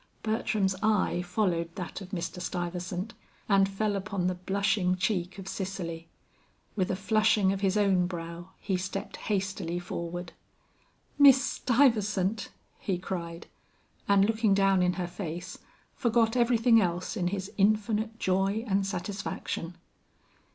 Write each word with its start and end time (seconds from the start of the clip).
Bertram's 0.23 0.73
eye 0.81 1.21
followed 1.21 1.75
that 1.75 2.01
of 2.01 2.09
Mr. 2.09 2.41
Stuyvesant, 2.41 3.13
and 3.47 3.69
fell 3.69 3.95
upon 3.95 4.25
the 4.25 4.33
blushing 4.33 4.95
cheek 4.97 5.37
of 5.37 5.47
Cicely. 5.47 6.07
With 6.75 6.89
a 6.89 6.95
flushing 6.95 7.53
of 7.53 7.61
his 7.61 7.77
own 7.77 8.07
brow, 8.07 8.49
he 8.59 8.77
stepped 8.77 9.17
hastily 9.17 9.77
forward. 9.77 10.33
"Miss 11.19 11.45
Stuyvesant!" 11.45 12.49
he 12.79 12.97
cried, 12.97 13.45
and 14.09 14.25
looking 14.25 14.55
down 14.55 14.81
in 14.81 14.93
her 14.93 15.05
face, 15.07 15.59
forgot 15.93 16.35
everything 16.35 16.81
else 16.81 17.15
in 17.15 17.27
his 17.27 17.51
infinite 17.59 18.17
joy 18.17 18.63
and 18.67 18.87
satisfaction. 18.87 19.77